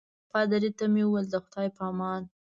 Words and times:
پادري 0.31 0.71
ته 0.77 0.85
مې 0.93 1.03
وویل 1.05 1.25
د 1.29 1.35
خدای 1.43 1.67
په 1.75 1.83
امان. 1.91 2.21